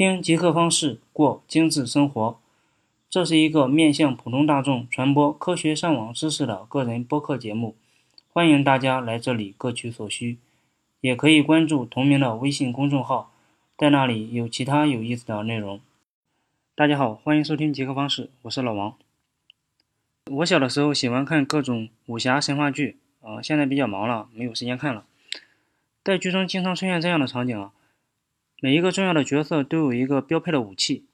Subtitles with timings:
[0.00, 2.40] 听极客方式过精致生活，
[3.10, 7.76] 这是一个面向普通大众传播科学上网知识的个人播客节目，
[8.32, 10.38] 欢迎大家来这里各取所需，
[11.02, 13.30] 也可以关注同名的微信公众号，
[13.76, 15.78] 在那里有其他有意思的内容。
[16.74, 18.94] 大家好，欢迎收听极客方式，我是老王。
[20.30, 25.04] 我小的时候喜欢看各种武侠神话剧，啊，现在比较忙了，没有时间看了。
[26.02, 27.72] 在剧中经常出现这样的场景啊。
[28.62, 31.04] 每一个重要的角色都有一个标配的武器，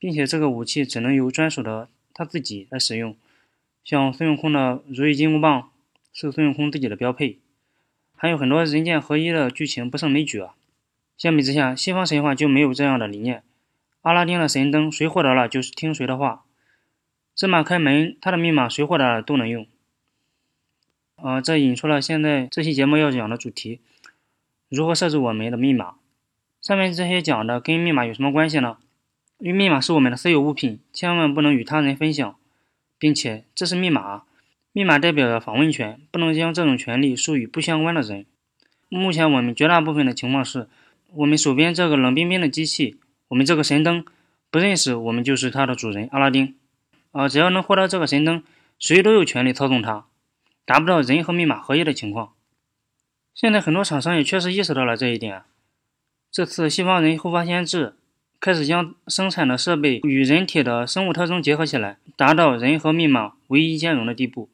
[0.00, 3.16] 并且这个武器只能由专属的他自己来使用。
[3.84, 5.70] 像孙悟空的如意金箍棒
[6.12, 7.38] 是孙悟空自己的标配，
[8.16, 10.56] 还有很多人剑合一的剧情不胜枚举啊。
[11.16, 13.44] 相比之下，西方神话就没有这样的理念。
[14.02, 16.44] 阿拉丁的神灯谁获得了就是听谁的话，
[17.36, 19.66] 芝麻开门他的密码谁获得了都能用。
[21.14, 23.80] 啊，这引出了现在这期节目要讲的主题：
[24.68, 25.94] 如何设置我们的密码。
[26.68, 28.76] 上面这些讲的跟密码有什么关系呢？
[29.38, 32.36] 因为密码是我们的私有物品，千万不能与他人分享，
[32.98, 34.24] 并且这是密码，
[34.72, 38.26] 密码代表着访问权，不能将这种权利授予不相关的人。
[38.90, 40.68] 目前我们绝大部分的情况是，
[41.14, 44.04] 我们手边这个冷冰冰的机器，我们这个神灯
[44.50, 46.54] 不认识我们就是它的主人阿拉丁，
[47.12, 48.44] 啊，只要能获得这个神灯，
[48.78, 50.04] 谁都有权利操纵它，
[50.66, 52.34] 达不到人和密码合一的情况。
[53.34, 55.44] 现在很多厂商也确实意识到了这一点。
[56.30, 57.94] 这次西方人后发先至，
[58.38, 64.48] 开始将生产的设备与人体的生物特征结合起来，达到人和密码唯一兼容的地步。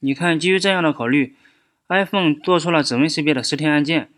[0.00, 1.34] 你看，基于这样的考虑
[1.88, 4.10] ，iPhone 做出了指纹识别的实体按键，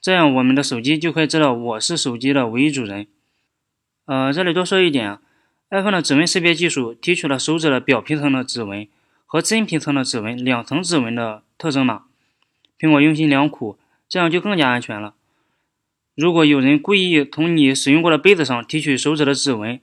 [0.00, 3.06] 这样我们的手机就可以知道我是手机的唯一主人。
[4.06, 5.20] 呃，这里多说一点啊
[5.70, 8.88] ，iPhone 的指纹识别技术提取了手指的表皮层的指纹
[9.26, 12.04] 和真皮层的指纹两层指纹的特征码。
[12.78, 15.14] 苹果用心良苦，这样就更加安全了。
[16.14, 19.80] 如果有人故意从你使用过的杯子上提取手指的指纹，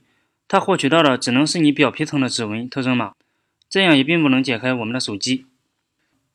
[0.48, 3.14] 他获取到的只能是你表皮层的指纹特征码，
[3.68, 5.48] 这样也并不能解开我们的手机。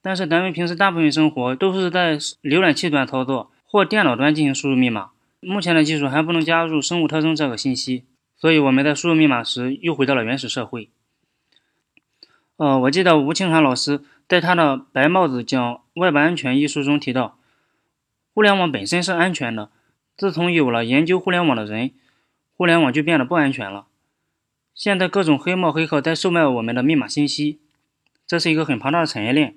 [0.03, 8.04] 但是咱们平时大部分生活都是在浏览器端操作或电脑端进行输入密码，目前的技术还不能加入生物特征这个信息，
[8.37, 10.91] 所以我们在输入密码时又回到了原始社会。
[12.56, 17.38] 呃，我记得吴清涵老师在他的《白帽子讲外部安全》一书中提到，
[18.34, 19.71] 互联网本身是安全的。
[20.16, 21.91] 自从有了研究互联网的人，
[22.56, 23.86] 互联网就变得不安全了。
[24.75, 27.58] 现在各种黑帽黑客在售卖我们的密码信息，
[28.26, 29.56] 这是一个很庞大的产业链，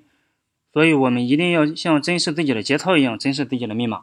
[0.72, 4.02] 所以我们一定要像珍视自己的节操一样珍视自己的密码。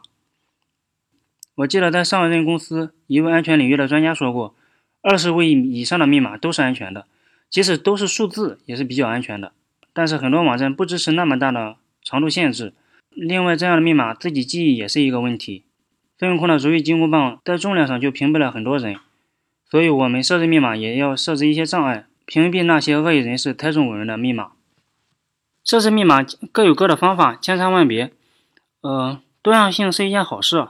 [1.56, 4.54] 我记得在上一任公司，一位安全领域的专家说过，
[5.02, 7.06] 二十位以上的密码都是安全的，
[7.50, 9.52] 即使都是数字也是比较安全的。
[9.92, 12.74] 但是很多网站不支持那么大的长度限制，
[13.10, 15.64] 另外这样的密码自己记忆也是一个问题。
[16.18, 18.96] 孙悟空的如意金箍棒在重量上就屏蔽了很多人，
[19.70, 24.52] 所以我们设置密码也要设置一些障碍，屏蔽那些恶意人士猜中我们的密码。
[25.62, 28.12] 设置密码各有各的方法，千差万别。
[28.80, 30.68] 呃，多样性是一件好事。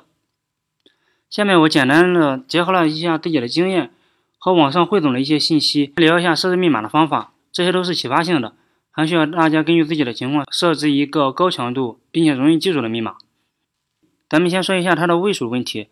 [1.28, 3.90] 下面我简单的结合了一下自己的经验
[4.38, 7.32] 和网上汇总的一些信息，聊一下设置密码的方法。
[7.52, 8.54] 这些都是启发性的，
[8.90, 13.16] 还需要大家根据自己的情况设置一个高强度并且容易记住的密码。
[14.28, 15.88] 咱们先说一下它的位数问题。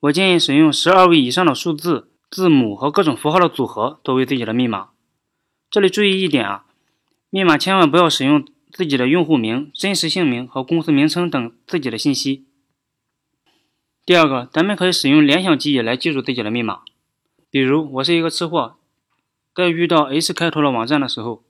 [0.00, 4.90] 我建议使用十二位以上的数字、字母和各种符号的组合作为自己的密码。
[5.70, 6.64] 这里注意一点啊，
[7.30, 12.44] 密码千万不要使用自己的用户名、真实姓名和公司名称等自己的信息。
[14.04, 16.80] 第二个，咱们可以使用联想记忆来记住自己的密码。
[17.48, 18.76] 比如，我是一个吃货，
[19.54, 21.44] 在遇到 H 开头的网站的时候，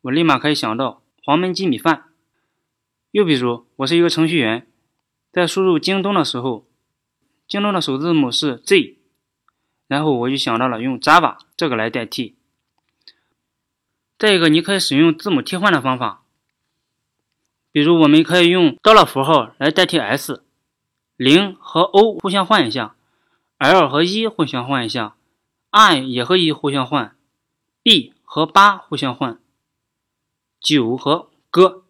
[0.00, 2.04] 我立马可以想到黄焖鸡米饭。
[3.10, 4.66] 又比如，我是一个程序员。
[5.30, 6.66] 在输入京东的时候，
[7.46, 8.96] 京东的首字母是 Z，
[9.86, 12.36] 然后我就想到了用 Java 这个来代替。
[14.18, 16.24] 再一个，你可以使用字母替换的方法，
[17.70, 20.42] 比如我们可以用刀 r 符号来代替 S，
[21.16, 22.96] 零和 O 互相换一下
[23.58, 25.14] ，L 和一互相换一下
[25.70, 27.16] ，I 也和一互相换
[27.82, 29.40] ，B 和八互相换，
[30.60, 31.84] 九和哥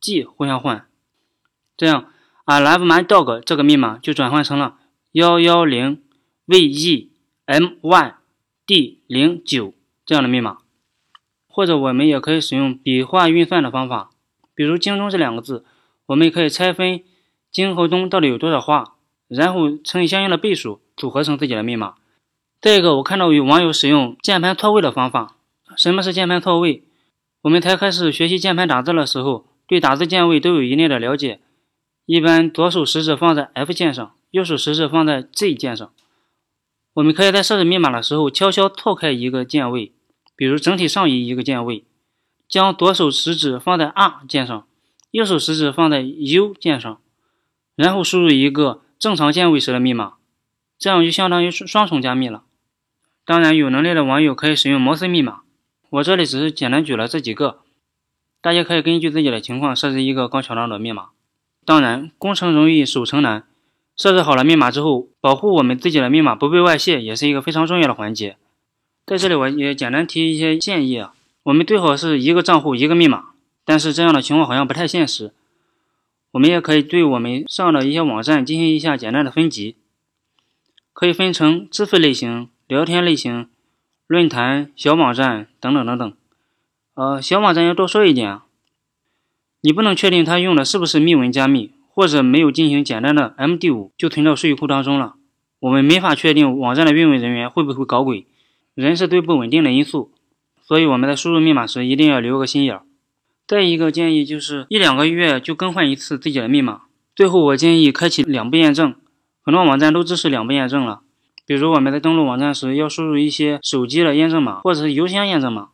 [0.00, 0.88] G 互相换，
[1.76, 2.12] 这样。
[2.50, 4.76] I love my dog 这个密码就转换成了
[5.12, 6.00] 幺幺零
[6.46, 7.10] v e
[7.44, 8.14] m y
[8.64, 9.74] d 零九
[10.06, 10.56] 这样的密码，
[11.46, 14.08] 或者我们也可以使用笔画运算的方法，
[14.54, 15.66] 比如京东这两个字，
[16.06, 17.02] 我们可以拆分
[17.52, 18.94] 京和东到底有多少画，
[19.28, 21.96] 然后乘以相应的倍数，组合成自己的密码。
[22.62, 25.36] 再一个，我看到有网友使用键盘错位的方法。
[25.76, 26.82] 什么是键盘错位？
[27.42, 31.40] 我们才开始学习键盘打字的时候，对打字键位都有一定的了解。
[32.10, 35.92] 一般左手食指放在 F 键上，右手食指放在 Z 键上。
[36.94, 39.92] 我们可以在设置密码的时候悄悄错开一个键位，
[40.34, 41.84] 比如整体上移一个键位，
[42.48, 44.66] 将左手食指放在 R 键上，
[45.10, 46.98] 右手食指放在 U 键上，
[47.76, 50.14] 然后输入一个正常键位时的密码，
[50.78, 52.44] 这样就相当于双重加密了。
[53.26, 55.42] 当然，有能力的网友可以使用摩斯密码，
[55.90, 57.58] 我这里只是简单举了这几个，
[58.40, 61.10] 大家可以根据自己的情况设置一个高桥档的密码。
[61.68, 63.44] 当然，攻城容易守城难。
[63.94, 68.38] 设置好了密码之后，保护我们自己的密码不被外泄，也是一个非常重要的环节。
[69.04, 71.12] 在这里，我也简单提一些建议啊。
[71.42, 73.32] 我们最好是一个账户一个密码，
[73.66, 75.34] 但是这样的情况好像不太现实。
[76.30, 79.76] 我们也可以对我们上的一些网站进行一下简单的分级，
[80.94, 83.46] 可以分成支付类型、聊天类型、
[84.06, 86.14] 论坛、小网站等等等等。
[86.94, 88.46] 呃，小网站要多说一点啊，
[89.60, 91.72] 你不能确定他用的是不是密文加密。
[91.90, 95.16] 或者没有进行简单的 MD5 就存到数据库当中了，
[95.58, 98.24] 我们没法确定网站的运维人员会不会搞鬼，
[98.76, 100.12] 人是最不稳定的因素，
[100.62, 102.82] 所以我们在输入密码时一定要留个心眼儿。
[103.48, 106.82] 再一个建议就是一两个月就更换一次自己的密码。
[107.16, 108.94] 最后我建议开启两步验证，
[109.42, 111.00] 很多网站都支持两步验证了。
[111.44, 115.70] 比如我们在登录网站时要输入一些手机的验证码或者是邮箱验证码，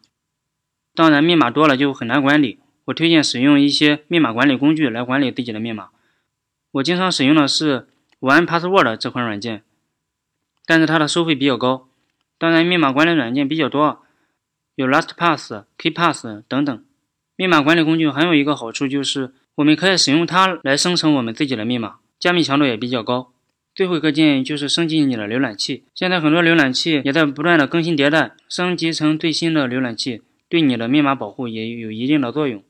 [0.94, 5.88] 当然密码多了就很难管理，我推荐使用一些密码管理工具来管理自己的密码。
[6.72, 7.86] 我经常使用的是
[8.20, 9.62] One Password 这款软件，
[10.66, 11.88] 但是它的收费比较高。
[12.36, 14.02] 当然，密码管理软件比较多，
[14.74, 16.84] 有 LastPass、KeyPass 等等。
[17.36, 23.32] 密码管理工具还有一个好处就是，我们可以使用它来生成我们自己的密码，加密强度也比较高。
[23.74, 25.84] 最后一个建议就是升级你的浏览器。
[25.94, 32.62] 现在很多浏览器也在不断的更新迭代，升级成最新的浏览器，对你的密码保护也有一定的作用。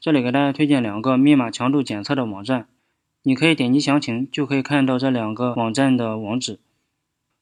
[0.00, 2.68] 这里给大家推荐两个密码强度检测的网站。
[3.22, 6.60] 你可以点击详情，就可以看到这两个网站的网址。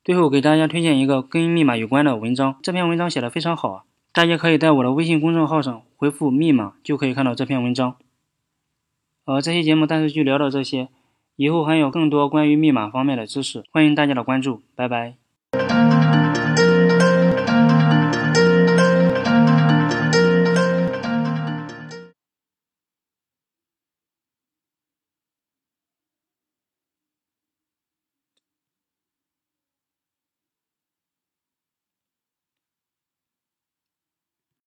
[0.03, 3.85] 最后给大家推荐一个跟密码有关的文章，这篇文章写的非常好啊！
[4.13, 7.97] 大家可以在我的微信公众号上回复“密码”，就可以看到这篇文章。
[9.25, 10.89] 呃，这期节目暂时就聊到这些，
[11.37, 16.04] 以后还有更多关于密码方面的知识，欢迎大家的关注，拜拜。